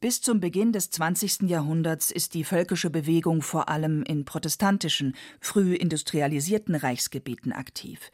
bis 0.00 0.22
zum 0.22 0.40
Beginn 0.40 0.72
des 0.72 0.90
20. 0.90 1.42
Jahrhunderts 1.42 2.10
ist 2.10 2.32
die 2.32 2.44
völkische 2.44 2.88
Bewegung 2.88 3.42
vor 3.42 3.68
allem 3.68 4.02
in 4.02 4.24
protestantischen, 4.24 5.14
früh 5.40 5.74
industrialisierten 5.74 6.74
Reichsgebieten 6.74 7.52
aktiv. 7.52 8.10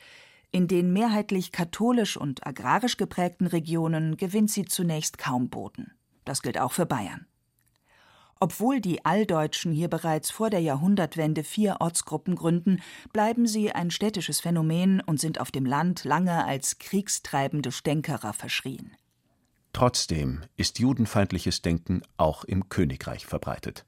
In 0.51 0.67
den 0.67 0.93
mehrheitlich 0.93 1.53
katholisch 1.53 2.17
und 2.17 2.45
agrarisch 2.47 2.97
geprägten 2.97 3.47
Regionen 3.47 4.17
gewinnt 4.17 4.51
sie 4.51 4.65
zunächst 4.65 5.19
kaum 5.19 5.49
Boden. 5.49 5.93
Das 6.25 6.43
gilt 6.43 6.59
auch 6.59 6.73
für 6.73 6.87
Bayern. 6.87 7.27
Obwohl 8.41 8.81
die 8.81 9.05
Alldeutschen 9.05 9.73
hier 9.73 9.89
bereits 9.89 10.31
vor 10.31 10.51
der 10.51 10.61
Jahrhundertwende 10.61 11.43
vier 11.45 11.77
Ortsgruppen 11.81 12.35
gründen, 12.35 12.83
bleiben 13.13 13.47
sie 13.47 13.73
ein 13.73 13.91
städtisches 13.91 14.41
Phänomen 14.41 15.01
und 15.01 15.21
sind 15.21 15.41
auf 15.41 15.51
dem 15.51 15.65
Land 15.65 16.05
lange 16.05 16.45
als 16.45 16.79
kriegstreibende 16.79 17.73
Stänkerer 17.73 18.33
verschrien. 18.33 18.93
Trotzdem 19.77 20.41
ist 20.57 20.79
judenfeindliches 20.79 21.61
Denken 21.61 22.01
auch 22.17 22.45
im 22.45 22.71
Königreich 22.71 23.27
verbreitet. 23.27 23.85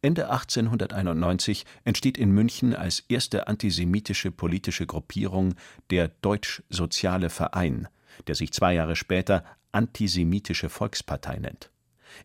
Ende 0.00 0.30
1891 0.30 1.66
entsteht 1.82 2.16
in 2.16 2.30
München 2.30 2.72
als 2.72 3.00
erste 3.08 3.48
antisemitische 3.48 4.30
politische 4.30 4.86
Gruppierung 4.86 5.56
der 5.90 6.06
Deutsch-Soziale 6.06 7.30
Verein, 7.30 7.88
der 8.28 8.36
sich 8.36 8.52
zwei 8.52 8.74
Jahre 8.74 8.94
später 8.94 9.42
Antisemitische 9.72 10.68
Volkspartei 10.68 11.40
nennt. 11.40 11.72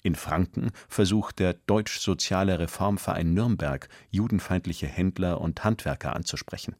In 0.03 0.13
Franken 0.13 0.69
versucht 0.87 1.39
der 1.39 1.55
Deutsch-Soziale 1.65 2.59
Reformverein 2.59 3.33
Nürnberg, 3.33 3.89
judenfeindliche 4.11 4.85
Händler 4.85 5.41
und 5.41 5.63
Handwerker 5.63 6.15
anzusprechen. 6.15 6.75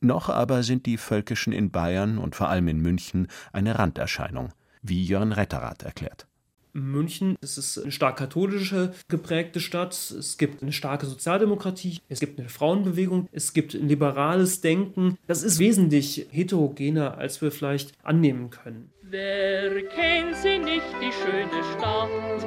Noch 0.00 0.28
aber 0.28 0.62
sind 0.64 0.84
die 0.84 0.98
Völkischen 0.98 1.54
in 1.54 1.70
Bayern 1.70 2.18
und 2.18 2.36
vor 2.36 2.50
allem 2.50 2.68
in 2.68 2.80
München 2.80 3.28
eine 3.54 3.78
Randerscheinung 3.78 4.52
wie 4.82 5.04
Jörn 5.04 5.32
Retterath 5.32 5.82
erklärt. 5.82 6.26
München 6.72 7.36
es 7.40 7.58
ist 7.58 7.78
eine 7.78 7.92
stark 7.92 8.16
katholische 8.16 8.92
geprägte 9.08 9.60
Stadt. 9.60 9.92
Es 9.92 10.38
gibt 10.38 10.62
eine 10.62 10.72
starke 10.72 11.06
Sozialdemokratie, 11.06 11.98
es 12.08 12.20
gibt 12.20 12.38
eine 12.38 12.48
Frauenbewegung, 12.48 13.28
es 13.32 13.52
gibt 13.52 13.74
ein 13.74 13.88
liberales 13.88 14.60
Denken. 14.60 15.18
Das 15.26 15.42
ist 15.42 15.58
wesentlich 15.58 16.28
heterogener, 16.30 17.18
als 17.18 17.42
wir 17.42 17.50
vielleicht 17.50 17.92
annehmen 18.02 18.50
können. 18.50 18.92
Wer 19.02 19.82
kennt 19.88 20.36
sie 20.36 20.58
nicht, 20.58 20.86
die 21.00 21.12
schöne 21.12 21.64
Stadt, 21.76 22.46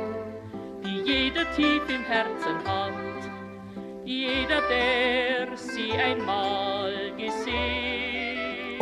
die 0.86 1.12
jeder 1.12 1.44
tief 1.56 1.82
im 1.90 2.04
Herzen 2.06 2.64
hat? 2.66 2.94
Jeder, 4.06 4.62
der 4.70 5.58
sie 5.58 5.92
einmal 5.92 6.94
gesehen 7.18 8.13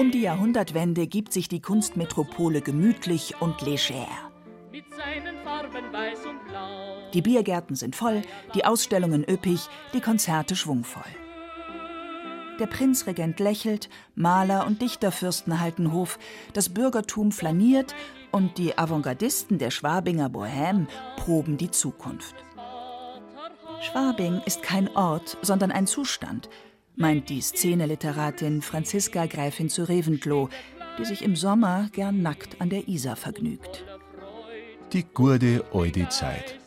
um 0.02 0.10
die 0.10 0.22
Jahrhundertwende 0.22 1.06
gibt 1.06 1.32
sich 1.32 1.48
die 1.48 1.62
Kunstmetropole 1.62 2.62
gemütlich 2.62 3.36
und 3.40 3.62
leger. 3.62 4.08
Die 7.14 7.22
Biergärten 7.22 7.76
sind 7.76 7.96
voll, 7.96 8.24
die 8.56 8.66
Ausstellungen 8.66 9.24
üppig, 9.24 9.70
die 9.94 10.02
Konzerte 10.02 10.56
schwungvoll. 10.56 11.04
Der 12.60 12.66
Prinzregent 12.66 13.40
lächelt, 13.40 13.90
Maler 14.16 14.66
und 14.66 14.82
Dichterfürsten 14.82 15.62
halten 15.62 15.92
Hof, 15.92 16.18
das 16.54 16.70
Bürgertum 16.70 17.32
flaniert 17.32 17.94
und 18.32 18.58
die 18.58 18.76
Avantgardisten 18.80 19.60
der 19.60 19.70
Schwabinger 19.70 20.30
Bohème 20.30 20.88
proben 21.16 21.58
die 21.58 21.70
Zukunft. 21.70 22.34
Schwabing 23.82 24.42
ist 24.48 24.64
kein 24.64 24.88
Ort, 24.96 25.38
sondern 25.44 25.72
ein 25.72 25.86
Zustand, 25.86 26.50
meint 27.02 27.30
die 27.30 27.42
Szeneliteratin 27.42 28.62
Franziska 28.62 29.26
Gräfin 29.26 29.70
zu 29.70 29.90
Reventlow, 29.90 30.50
die 31.00 31.06
sich 31.06 31.24
im 31.24 31.36
Sommer 31.36 31.90
gern 31.92 32.22
nackt 32.22 32.62
an 32.62 32.70
der 32.70 32.88
Isar 32.88 33.16
vergnügt. 33.16 33.84
Die 34.94 35.04
gurde 35.04 35.64
oide 35.74 36.08
Zeit. 36.10 36.60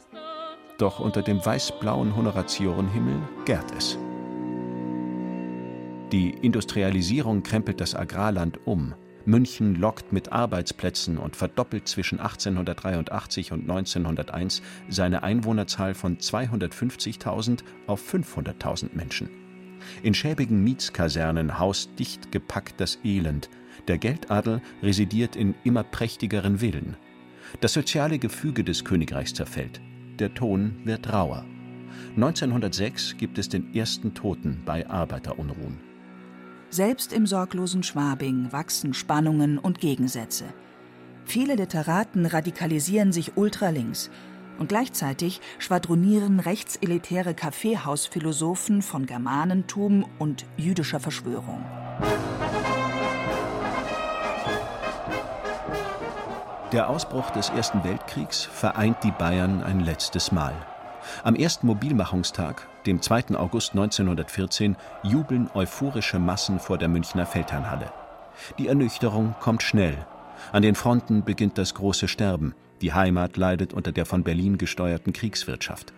Doch 0.76 0.98
unter 0.98 1.22
dem 1.22 1.44
weiß-blauen 1.44 2.16
Honoratiorenhimmel 2.16 3.22
gärt 3.44 3.72
es. 3.78 3.96
Die 6.10 6.30
Industrialisierung 6.30 7.44
krempelt 7.44 7.80
das 7.80 7.94
Agrarland 7.94 8.66
um. 8.66 8.94
München 9.26 9.76
lockt 9.76 10.12
mit 10.12 10.32
Arbeitsplätzen 10.32 11.16
und 11.16 11.36
verdoppelt 11.36 11.86
zwischen 11.86 12.18
1883 12.18 13.52
und 13.52 13.62
1901 13.70 14.62
seine 14.88 15.22
Einwohnerzahl 15.22 15.94
von 15.94 16.18
250.000 16.18 17.60
auf 17.86 18.02
500.000 18.12 18.94
Menschen. 18.94 19.43
In 20.02 20.14
schäbigen 20.14 20.62
Mietskasernen 20.62 21.58
haust 21.58 21.98
dicht 21.98 22.32
gepackt 22.32 22.80
das 22.80 22.98
Elend. 23.04 23.50
Der 23.88 23.98
Geldadel 23.98 24.62
residiert 24.82 25.36
in 25.36 25.54
immer 25.64 25.82
prächtigeren 25.82 26.58
Villen. 26.58 26.96
Das 27.60 27.72
soziale 27.72 28.18
Gefüge 28.18 28.64
des 28.64 28.84
Königreichs 28.84 29.34
zerfällt. 29.34 29.80
Der 30.18 30.34
Ton 30.34 30.76
wird 30.84 31.12
rauer. 31.12 31.44
1906 32.16 33.16
gibt 33.16 33.38
es 33.38 33.48
den 33.48 33.74
ersten 33.74 34.14
Toten 34.14 34.62
bei 34.64 34.88
Arbeiterunruhen. 34.88 35.78
Selbst 36.70 37.12
im 37.12 37.26
sorglosen 37.26 37.82
Schwabing 37.82 38.52
wachsen 38.52 38.94
Spannungen 38.94 39.58
und 39.58 39.80
Gegensätze. 39.80 40.44
Viele 41.24 41.54
Literaten 41.54 42.26
radikalisieren 42.26 43.12
sich 43.12 43.36
ultralinks 43.36 44.10
und 44.58 44.68
gleichzeitig 44.68 45.40
schwadronieren 45.58 46.40
rechtselitäre 46.40 47.34
Kaffeehausphilosophen 47.34 48.82
von 48.82 49.06
Germanentum 49.06 50.04
und 50.18 50.46
jüdischer 50.56 51.00
Verschwörung. 51.00 51.64
Der 56.72 56.88
Ausbruch 56.90 57.30
des 57.30 57.50
Ersten 57.50 57.84
Weltkriegs 57.84 58.42
vereint 58.42 58.96
die 59.04 59.12
Bayern 59.12 59.62
ein 59.62 59.78
letztes 59.78 60.32
Mal. 60.32 60.54
Am 61.22 61.36
ersten 61.36 61.66
Mobilmachungstag, 61.66 62.66
dem 62.86 63.00
2. 63.00 63.36
August 63.36 63.72
1914, 63.72 64.76
jubeln 65.04 65.48
euphorische 65.54 66.18
Massen 66.18 66.58
vor 66.58 66.78
der 66.78 66.88
Münchner 66.88 67.26
Feldherrnhalle. 67.26 67.92
Die 68.58 68.68
Ernüchterung 68.68 69.34
kommt 69.40 69.62
schnell. 69.62 70.06
An 70.52 70.62
den 70.62 70.74
Fronten 70.74 71.22
beginnt 71.22 71.58
das 71.58 71.74
große 71.74 72.08
Sterben. 72.08 72.54
Die 72.80 72.92
Heimat 72.92 73.36
leidet 73.36 73.72
unter 73.72 73.92
der 73.92 74.06
von 74.06 74.24
Berlin 74.24 74.58
gesteuerten 74.58 75.12
Kriegswirtschaft. 75.12 75.92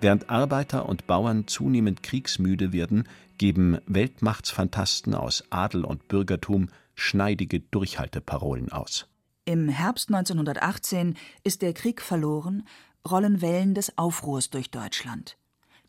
Während 0.00 0.30
Arbeiter 0.30 0.88
und 0.88 1.06
Bauern 1.06 1.46
zunehmend 1.46 2.02
kriegsmüde 2.02 2.72
werden, 2.72 3.08
geben 3.38 3.78
Weltmachtsfantasten 3.86 5.14
aus 5.14 5.44
Adel 5.50 5.84
und 5.84 6.08
Bürgertum 6.08 6.68
schneidige 6.94 7.60
Durchhalteparolen 7.60 8.72
aus. 8.72 9.06
Im 9.44 9.68
Herbst 9.68 10.08
1918 10.08 11.16
ist 11.44 11.62
der 11.62 11.72
Krieg 11.72 12.00
verloren, 12.00 12.66
rollen 13.08 13.40
Wellen 13.40 13.74
des 13.74 13.96
Aufruhrs 13.96 14.50
durch 14.50 14.70
Deutschland. 14.70 15.36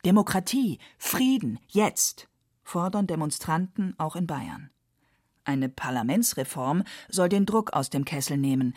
Demokratie, 0.05 0.79
Frieden, 0.97 1.59
jetzt, 1.67 2.27
fordern 2.63 3.07
Demonstranten 3.07 3.95
auch 3.97 4.15
in 4.15 4.27
Bayern. 4.27 4.69
Eine 5.43 5.69
Parlamentsreform 5.69 6.83
soll 7.09 7.29
den 7.29 7.45
Druck 7.45 7.73
aus 7.73 7.89
dem 7.89 8.05
Kessel 8.05 8.37
nehmen, 8.37 8.75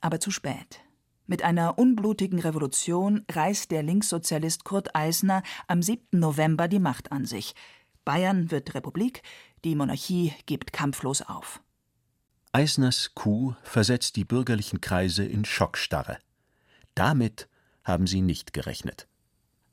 aber 0.00 0.20
zu 0.20 0.30
spät. 0.30 0.80
Mit 1.32 1.42
einer 1.42 1.78
unblutigen 1.78 2.40
Revolution 2.40 3.24
reißt 3.32 3.70
der 3.70 3.82
Linkssozialist 3.82 4.64
Kurt 4.64 4.94
Eisner 4.94 5.42
am 5.66 5.80
7. 5.80 6.20
November 6.20 6.68
die 6.68 6.78
Macht 6.78 7.10
an 7.10 7.24
sich. 7.24 7.54
Bayern 8.04 8.50
wird 8.50 8.74
Republik, 8.74 9.22
die 9.64 9.74
Monarchie 9.74 10.34
gibt 10.44 10.74
kampflos 10.74 11.22
auf. 11.22 11.62
Eisners 12.52 13.12
Coup 13.14 13.56
versetzt 13.62 14.16
die 14.16 14.26
bürgerlichen 14.26 14.82
Kreise 14.82 15.24
in 15.24 15.46
Schockstarre. 15.46 16.18
Damit 16.94 17.48
haben 17.82 18.06
sie 18.06 18.20
nicht 18.20 18.52
gerechnet. 18.52 19.08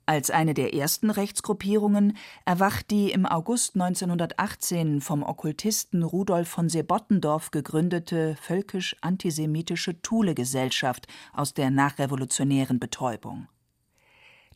Als 0.09 0.31
eine 0.31 0.55
der 0.55 0.73
ersten 0.73 1.11
Rechtsgruppierungen 1.11 2.17
erwacht 2.43 2.89
die 2.89 3.11
im 3.11 3.27
August 3.27 3.75
1918 3.75 5.01
vom 5.01 5.21
Okkultisten 5.21 6.01
Rudolf 6.01 6.47
von 6.47 6.67
Sebottendorf 6.67 7.51
gegründete 7.51 8.35
völkisch-antisemitische 8.41 10.01
Thule-Gesellschaft 10.01 11.05
aus 11.31 11.53
der 11.53 11.69
nachrevolutionären 11.69 12.79
Betäubung. 12.79 13.49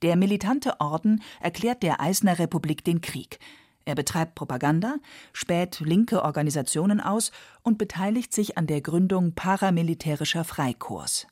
Der 0.01 0.15
militante 0.15 0.79
Orden 0.81 1.21
erklärt 1.39 1.83
der 1.83 2.01
Eisner 2.01 2.39
Republik 2.39 2.83
den 2.83 3.01
Krieg. 3.01 3.37
Er 3.85 3.93
betreibt 3.93 4.33
Propaganda, 4.33 4.95
späht 5.33 5.81
linke 5.81 6.23
Organisationen 6.23 6.99
aus 6.99 7.31
und 7.61 7.77
beteiligt 7.77 8.33
sich 8.33 8.57
an 8.57 8.65
der 8.65 8.81
Gründung 8.81 9.35
paramilitärischer 9.35 10.45
Freikorps. 10.45 11.27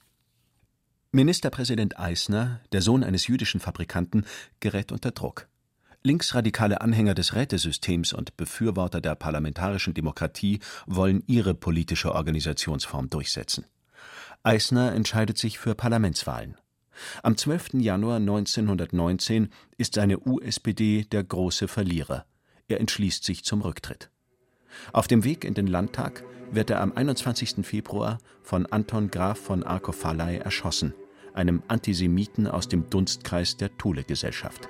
Ministerpräsident 1.13 2.00
Eisner, 2.00 2.62
der 2.71 2.82
Sohn 2.82 3.04
eines 3.04 3.28
jüdischen 3.28 3.60
Fabrikanten, 3.60 4.26
gerät 4.62 4.93
unter 4.93 5.12
Druck. 5.12 5.50
Linksradikale 6.04 6.80
Anhänger 6.80 7.13
des 7.13 7.36
Rätesystems 7.36 8.13
und 8.13 8.38
Befürworter 8.38 9.02
der 9.02 9.15
parlamentarischen 9.15 9.93
Demokratie 9.93 10.62
wollen 10.86 11.21
ihre 11.28 11.54
politische 11.54 12.15
Organisationsform 12.15 13.10
durchsetzen. 13.10 13.65
Eisner 14.43 14.93
entscheidet 14.93 15.38
sich 15.38 15.60
für 15.60 15.76
Parlamentswahlen. 15.76 16.56
Am 17.24 17.36
12. 17.36 17.74
Januar 17.74 18.15
1919 18.15 19.50
ist 19.78 19.95
seine 19.95 20.17
USPD 20.17 21.04
der 21.12 21.26
große 21.26 21.67
Verlierer. 21.67 22.26
Er 22.69 22.80
entschließt 22.80 23.26
sich 23.26 23.43
zum 23.43 23.62
Rücktritt. 23.62 24.10
Auf 24.93 25.10
dem 25.10 25.26
Weg 25.26 25.43
in 25.43 25.56
den 25.56 25.67
Landtag 25.67 26.24
wird 26.52 26.69
er 26.69 26.80
am 26.80 26.93
21. 26.93 27.65
Februar 27.65 28.19
von 28.43 28.65
Anton 28.65 29.12
Graf 29.12 29.39
von 29.39 29.63
Arkow-Falay 29.63 30.38
erschossen 30.38 30.93
einem 31.33 31.63
Antisemiten 31.67 32.47
aus 32.47 32.67
dem 32.67 32.89
Dunstkreis 32.89 33.57
der 33.57 33.77
Thule-Gesellschaft. 33.77 34.67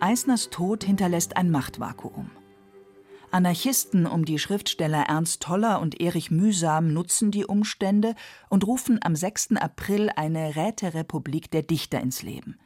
Eisners 0.00 0.50
Tod 0.50 0.84
hinterlässt 0.84 1.36
ein 1.36 1.50
Machtvakuum. 1.50 2.30
Anarchisten 3.30 4.06
um 4.06 4.24
die 4.24 4.38
Schriftsteller 4.38 5.04
Ernst 5.08 5.42
Toller 5.42 5.80
und 5.80 6.00
Erich 6.00 6.30
Mühsam 6.30 6.92
nutzen 6.92 7.30
die 7.30 7.44
Umstände 7.44 8.14
und 8.48 8.66
rufen 8.66 8.98
am 9.02 9.16
6. 9.16 9.56
April 9.56 10.10
eine 10.14 10.56
Räterepublik 10.56 11.50
der 11.50 11.62
Dichter 11.62 12.00
ins 12.00 12.22
Leben. 12.22 12.58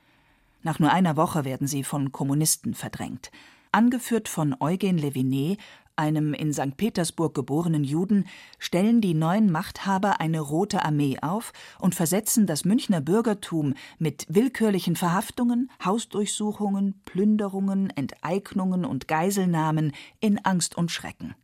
Nach 0.63 0.79
nur 0.79 0.93
einer 0.93 1.17
Woche 1.17 1.45
werden 1.45 1.67
sie 1.67 1.85
von 1.85 2.13
Kommunisten 2.13 2.75
verdrängt. 2.75 3.31
Angeführt 3.73 4.29
von 4.29 4.55
Eugen 4.61 4.99
Levinet, 4.99 5.59
einem 6.01 6.35
in 6.35 6.53
St. 6.53 6.77
Petersburg 6.77 7.35
geborenen 7.35 7.85
Juden, 7.85 8.27
stellen 8.59 9.01
die 9.01 9.15
neuen 9.15 9.53
Machthaber 9.53 10.21
eine 10.21 10.41
Rote 10.41 10.85
Armee 10.85 11.19
auf 11.21 11.53
und 11.79 11.95
versetzen 11.95 12.47
das 12.47 12.65
Münchner 12.65 13.01
Bürgertum 13.01 13.75
mit 13.99 14.27
willkürlichen 14.29 14.97
Verhaftungen, 14.97 15.71
Hausdurchsuchungen, 15.85 17.01
Plünderungen, 17.05 17.91
Enteignungen 17.91 18.85
und 18.85 19.07
Geiselnahmen 19.07 19.93
in 20.21 20.45
Angst 20.45 20.77
und 20.77 20.91
Schrecken. 20.91 21.35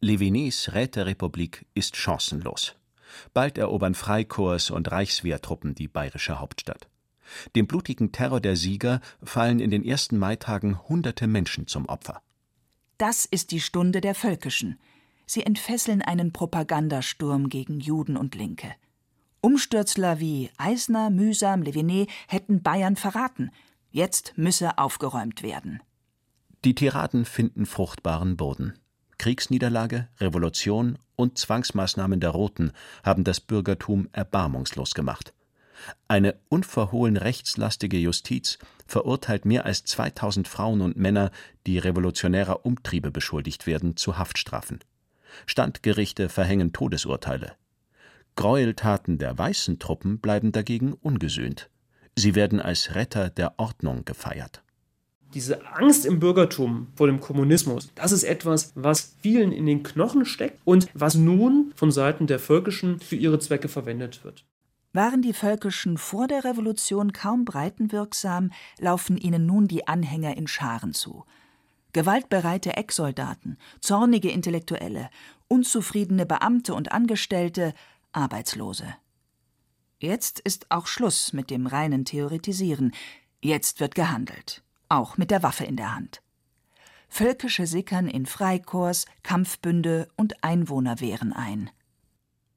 Levinets 0.00 0.74
Räterepublik 0.74 1.64
ist 1.74 1.96
chancenlos. 1.96 2.74
Bald 3.32 3.56
erobern 3.58 3.94
Freikorps 3.94 4.70
und 4.70 4.90
Reichswehrtruppen 4.90 5.76
die 5.76 5.86
bayerische 5.86 6.40
Hauptstadt. 6.40 6.88
Dem 7.54 7.66
blutigen 7.66 8.10
Terror 8.10 8.40
der 8.40 8.56
Sieger 8.56 9.00
fallen 9.22 9.60
in 9.60 9.70
den 9.70 9.84
ersten 9.84 10.18
Maitagen 10.18 10.88
hunderte 10.88 11.26
Menschen 11.26 11.66
zum 11.68 11.86
Opfer. 11.86 12.20
Das 13.02 13.24
ist 13.24 13.50
die 13.50 13.58
Stunde 13.58 14.00
der 14.00 14.14
Völkischen. 14.14 14.78
Sie 15.26 15.42
entfesseln 15.42 16.02
einen 16.02 16.32
Propagandasturm 16.32 17.48
gegen 17.48 17.80
Juden 17.80 18.16
und 18.16 18.36
Linke. 18.36 18.76
Umstürzler 19.40 20.20
wie 20.20 20.50
Eisner, 20.56 21.10
Mühsam, 21.10 21.62
Levinet 21.62 22.08
hätten 22.28 22.62
Bayern 22.62 22.94
verraten. 22.94 23.50
Jetzt 23.90 24.34
müsse 24.36 24.78
aufgeräumt 24.78 25.42
werden. 25.42 25.80
Die 26.64 26.76
Tiraden 26.76 27.24
finden 27.24 27.66
fruchtbaren 27.66 28.36
Boden. 28.36 28.74
Kriegsniederlage, 29.18 30.06
Revolution 30.20 30.96
und 31.16 31.38
Zwangsmaßnahmen 31.38 32.20
der 32.20 32.30
Roten 32.30 32.70
haben 33.02 33.24
das 33.24 33.40
Bürgertum 33.40 34.10
erbarmungslos 34.12 34.94
gemacht. 34.94 35.34
Eine 36.06 36.36
unverhohlen 36.48 37.16
rechtslastige 37.16 37.98
Justiz 37.98 38.60
verurteilt 38.92 39.46
mehr 39.46 39.64
als 39.64 39.84
2000 39.84 40.46
Frauen 40.46 40.82
und 40.82 40.98
Männer, 40.98 41.30
die 41.66 41.78
revolutionärer 41.78 42.66
Umtriebe 42.66 43.10
beschuldigt 43.10 43.66
werden, 43.66 43.96
zu 43.96 44.18
Haftstrafen. 44.18 44.80
Standgerichte 45.46 46.28
verhängen 46.28 46.74
Todesurteile. 46.74 47.52
Gräueltaten 48.36 49.16
der 49.16 49.36
weißen 49.36 49.78
Truppen 49.78 50.18
bleiben 50.18 50.52
dagegen 50.52 50.92
ungesühnt. 50.92 51.70
Sie 52.16 52.34
werden 52.34 52.60
als 52.60 52.94
Retter 52.94 53.30
der 53.30 53.58
Ordnung 53.58 54.04
gefeiert. 54.04 54.62
Diese 55.32 55.66
Angst 55.66 56.04
im 56.04 56.20
Bürgertum 56.20 56.88
vor 56.94 57.06
dem 57.06 57.20
Kommunismus, 57.20 57.90
das 57.94 58.12
ist 58.12 58.24
etwas, 58.24 58.72
was 58.74 59.16
vielen 59.22 59.52
in 59.52 59.64
den 59.64 59.82
Knochen 59.82 60.26
steckt 60.26 60.60
und 60.66 60.88
was 60.92 61.14
nun 61.14 61.72
von 61.74 61.90
Seiten 61.90 62.26
der 62.26 62.38
Völkischen 62.38 63.00
für 63.00 63.16
ihre 63.16 63.38
Zwecke 63.38 63.68
verwendet 63.68 64.22
wird. 64.22 64.44
Waren 64.92 65.22
die 65.22 65.32
Völkischen 65.32 65.96
vor 65.96 66.28
der 66.28 66.44
Revolution 66.44 67.12
kaum 67.12 67.44
breitenwirksam, 67.44 68.50
laufen 68.78 69.16
ihnen 69.16 69.46
nun 69.46 69.66
die 69.66 69.88
Anhänger 69.88 70.36
in 70.36 70.46
Scharen 70.46 70.92
zu. 70.92 71.24
Gewaltbereite 71.94 72.76
Ecksoldaten, 72.76 73.58
zornige 73.80 74.30
Intellektuelle, 74.30 75.10
unzufriedene 75.48 76.26
Beamte 76.26 76.74
und 76.74 76.92
Angestellte, 76.92 77.74
Arbeitslose. 78.12 78.94
Jetzt 79.98 80.40
ist 80.40 80.70
auch 80.70 80.86
Schluss 80.86 81.32
mit 81.32 81.50
dem 81.50 81.66
reinen 81.66 82.04
Theoretisieren. 82.04 82.92
Jetzt 83.40 83.80
wird 83.80 83.94
gehandelt, 83.94 84.62
auch 84.88 85.16
mit 85.16 85.30
der 85.30 85.42
Waffe 85.42 85.64
in 85.64 85.76
der 85.76 85.94
Hand. 85.94 86.22
Völkische 87.08 87.66
sickern 87.66 88.08
in 88.08 88.26
Freikorps, 88.26 89.06
Kampfbünde 89.22 90.08
und 90.16 90.42
Einwohnerwehren 90.42 91.32
ein. 91.32 91.70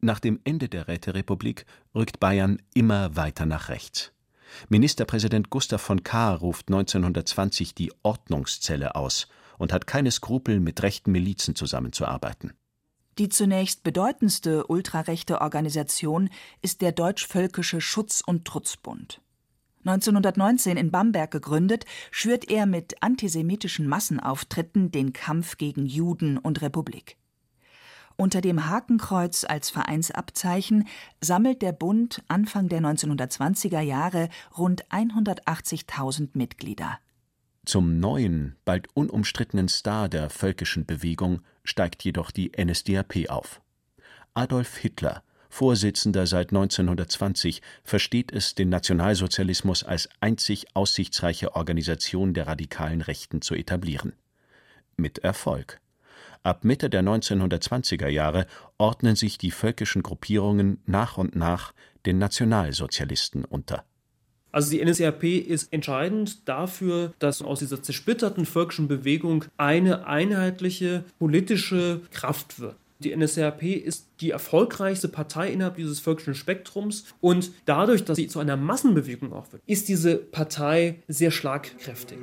Nach 0.05 0.19
dem 0.19 0.39
Ende 0.43 0.69
der 0.69 0.87
Räterepublik 0.87 1.65
rückt 1.95 2.19
Bayern 2.19 2.61
immer 2.75 3.15
weiter 3.15 3.47
nach 3.47 3.69
rechts. 3.69 4.11
Ministerpräsident 4.69 5.49
Gustav 5.49 5.81
von 5.81 6.03
Kahr 6.03 6.37
ruft 6.37 6.67
1920 6.67 7.73
die 7.73 7.91
Ordnungszelle 8.03 8.93
aus 8.93 9.27
und 9.57 9.73
hat 9.73 9.87
keine 9.87 10.11
Skrupel, 10.11 10.59
mit 10.59 10.83
rechten 10.83 11.11
Milizen 11.11 11.55
zusammenzuarbeiten. 11.55 12.53
Die 13.17 13.29
zunächst 13.29 13.81
bedeutendste 13.81 14.67
ultrarechte 14.67 15.41
Organisation 15.41 16.29
ist 16.61 16.81
der 16.81 16.91
Deutsch-Völkische 16.91 17.81
Schutz- 17.81 18.21
und 18.23 18.45
Trutzbund. 18.45 19.21
1919 19.85 20.77
in 20.77 20.91
Bamberg 20.91 21.31
gegründet, 21.31 21.85
schürt 22.11 22.47
er 22.51 22.67
mit 22.67 23.01
antisemitischen 23.01 23.87
Massenauftritten 23.87 24.91
den 24.91 25.13
Kampf 25.13 25.57
gegen 25.57 25.87
Juden 25.87 26.37
und 26.37 26.61
Republik. 26.61 27.17
Unter 28.17 28.39
dem 28.39 28.69
Hakenkreuz 28.69 29.43
als 29.43 29.69
Vereinsabzeichen 29.69 30.87
sammelt 31.19 31.61
der 31.61 31.73
Bund 31.73 32.23
Anfang 32.29 32.69
der 32.69 32.79
1920er 32.79 33.81
Jahre 33.81 34.29
rund 34.57 34.85
180.000 34.87 36.29
Mitglieder. 36.33 36.99
Zum 37.65 37.99
neuen, 37.99 38.55
bald 38.63 38.87
unumstrittenen 38.93 39.67
Star 39.67 40.07
der 40.07 40.29
völkischen 40.29 40.85
Bewegung 40.85 41.41
steigt 41.63 42.03
jedoch 42.03 42.31
die 42.31 42.51
NSDAP 42.57 43.27
auf. 43.29 43.59
Adolf 44.33 44.77
Hitler, 44.77 45.23
Vorsitzender 45.49 46.27
seit 46.27 46.49
1920, 46.49 47.61
versteht 47.83 48.31
es, 48.31 48.55
den 48.55 48.69
Nationalsozialismus 48.69 49.83
als 49.83 50.09
einzig 50.19 50.75
aussichtsreiche 50.75 51.55
Organisation 51.55 52.33
der 52.33 52.47
radikalen 52.47 53.01
Rechten 53.01 53.41
zu 53.41 53.55
etablieren. 53.55 54.13
Mit 54.95 55.19
Erfolg. 55.19 55.81
Ab 56.45 56.63
Mitte 56.63 56.91
der 56.91 57.01
1920er 57.01 58.07
Jahre 58.07 58.45
ordnen 58.77 59.15
sich 59.15 59.39
die 59.39 59.49
völkischen 59.49 60.03
Gruppierungen 60.03 60.77
nach 60.85 61.17
und 61.17 61.35
nach 61.35 61.73
den 62.05 62.19
Nationalsozialisten 62.19 63.45
unter. 63.45 63.83
Also 64.51 64.69
die 64.69 64.85
NSDAP 64.85 65.23
ist 65.23 65.73
entscheidend 65.73 66.47
dafür, 66.47 67.13
dass 67.17 67.41
aus 67.41 67.59
dieser 67.59 67.81
zersplitterten 67.81 68.45
völkischen 68.45 68.87
Bewegung 68.87 69.45
eine 69.57 70.05
einheitliche 70.05 71.03
politische 71.17 72.01
Kraft 72.11 72.59
wird. 72.59 72.75
Die 72.99 73.15
NSDAP 73.15 73.63
ist 73.63 74.07
die 74.21 74.29
erfolgreichste 74.29 75.07
Partei 75.07 75.51
innerhalb 75.51 75.77
dieses 75.77 75.99
völkischen 75.99 76.35
Spektrums 76.35 77.05
und 77.21 77.53
dadurch, 77.65 78.05
dass 78.05 78.17
sie 78.17 78.27
zu 78.27 78.37
einer 78.37 78.55
Massenbewegung 78.55 79.33
auch 79.33 79.51
wird, 79.51 79.63
ist 79.65 79.89
diese 79.89 80.15
Partei 80.17 81.01
sehr 81.07 81.31
schlagkräftig. 81.31 82.19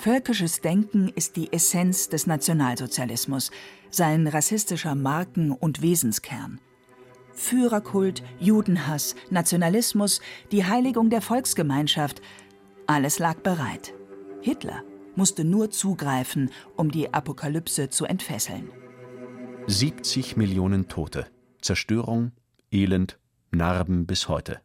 Völkisches 0.00 0.62
Denken 0.62 1.08
ist 1.08 1.36
die 1.36 1.52
Essenz 1.52 2.08
des 2.08 2.26
Nationalsozialismus, 2.26 3.50
sein 3.90 4.26
rassistischer 4.26 4.94
Marken- 4.94 5.52
und 5.52 5.82
Wesenskern. 5.82 6.58
Führerkult, 7.34 8.22
Judenhass, 8.38 9.14
Nationalismus, 9.28 10.22
die 10.52 10.64
Heiligung 10.64 11.10
der 11.10 11.20
Volksgemeinschaft, 11.20 12.22
alles 12.86 13.18
lag 13.18 13.40
bereit. 13.40 13.92
Hitler 14.40 14.84
musste 15.16 15.44
nur 15.44 15.70
zugreifen, 15.70 16.50
um 16.78 16.90
die 16.90 17.12
Apokalypse 17.12 17.90
zu 17.90 18.06
entfesseln. 18.06 18.70
70 19.66 20.38
Millionen 20.38 20.88
Tote, 20.88 21.26
Zerstörung, 21.60 22.32
Elend, 22.70 23.18
Narben 23.50 24.06
bis 24.06 24.28
heute. 24.28 24.62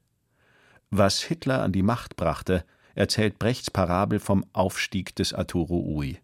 Was 0.91 1.21
Hitler 1.21 1.61
an 1.61 1.73
die 1.73 1.83
Macht 1.83 2.15
brachte, 2.15 2.63
erzählt 2.95 3.37
Brechts 3.37 3.69
Parabel 3.69 4.19
vom 4.19 4.45
Aufstieg 4.53 5.15
des 5.15 5.33
Arturo 5.33 5.79
Ui. 5.85 6.17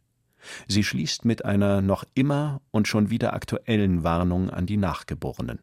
Sie 0.68 0.84
schließt 0.84 1.26
mit 1.26 1.46
einer 1.46 1.82
noch 1.82 2.04
immer 2.16 2.62
und 2.72 2.88
schon 2.88 3.10
wieder 3.10 3.34
aktuellen 3.34 4.04
Warnung 4.04 4.50
an 4.50 4.66
die 4.66 4.78
Nachgeborenen. 4.78 5.60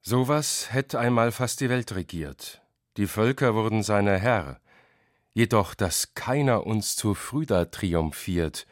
Sowas 0.00 0.72
hätte 0.72 0.98
einmal 0.98 1.32
fast 1.32 1.60
die 1.60 1.68
Welt 1.68 1.94
regiert. 1.94 2.62
Die 2.96 3.06
Völker 3.06 3.54
wurden 3.54 3.82
seine 3.82 4.18
Herr. 4.18 4.60
Jedoch, 5.32 5.74
dass 5.74 6.14
keiner 6.14 6.66
uns 6.66 6.94
zu 6.94 7.14
früh 7.14 7.46
da 7.46 7.64
triumphiert. 7.64 8.66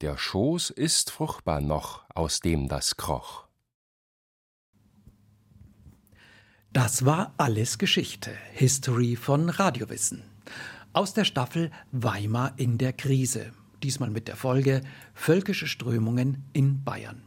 Der 0.00 0.16
Schoß 0.16 0.70
ist 0.70 1.10
fruchtbar 1.10 1.60
noch, 1.60 2.04
aus 2.14 2.40
dem 2.40 2.68
das 2.68 2.96
kroch. 2.96 3.46
Das 6.72 7.04
war 7.04 7.34
alles 7.36 7.76
Geschichte, 7.76 8.30
History 8.54 9.16
von 9.16 9.50
Radiowissen 9.50 10.31
aus 10.92 11.14
der 11.14 11.24
Staffel 11.24 11.70
Weimar 11.90 12.52
in 12.56 12.78
der 12.78 12.92
Krise, 12.92 13.52
diesmal 13.82 14.10
mit 14.10 14.28
der 14.28 14.36
Folge 14.36 14.82
Völkische 15.14 15.66
Strömungen 15.66 16.44
in 16.52 16.84
Bayern. 16.84 17.22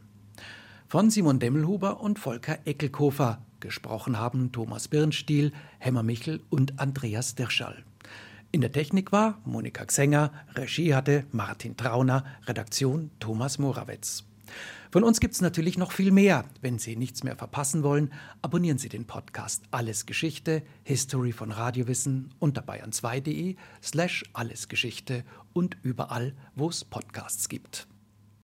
Von 0.88 1.10
Simon 1.10 1.40
Demmelhuber 1.40 2.00
und 2.00 2.18
Volker 2.18 2.58
Eckelkofer 2.64 3.42
gesprochen 3.60 4.18
haben 4.18 4.52
Thomas 4.52 4.88
Birnstiel, 4.88 5.52
Hemmer 5.78 6.02
Michel 6.02 6.40
und 6.50 6.78
Andreas 6.78 7.34
Dirschall. 7.34 7.84
In 8.52 8.60
der 8.60 8.72
Technik 8.72 9.10
war 9.10 9.40
Monika 9.44 9.84
Xenger, 9.84 10.32
Regie 10.54 10.94
hatte 10.94 11.24
Martin 11.32 11.76
Trauner, 11.76 12.24
Redaktion 12.46 13.10
Thomas 13.18 13.58
Morawetz. 13.58 14.24
Von 14.90 15.04
uns 15.04 15.20
gibt 15.20 15.34
es 15.34 15.40
natürlich 15.40 15.78
noch 15.78 15.92
viel 15.92 16.10
mehr. 16.10 16.44
Wenn 16.60 16.78
Sie 16.78 16.96
nichts 16.96 17.24
mehr 17.24 17.36
verpassen 17.36 17.82
wollen, 17.82 18.12
abonnieren 18.42 18.78
Sie 18.78 18.88
den 18.88 19.06
Podcast 19.06 19.64
Alles 19.70 20.06
Geschichte, 20.06 20.62
History 20.84 21.32
von 21.32 21.50
Radiowissen 21.50 22.32
unter 22.38 22.62
bayern2.de 22.62 23.56
slash 23.82 24.24
allesgeschichte 24.32 25.24
und 25.52 25.76
überall, 25.82 26.34
wo 26.54 26.68
es 26.68 26.84
Podcasts 26.84 27.48
gibt. 27.48 27.88